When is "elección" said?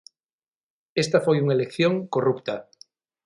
1.57-1.93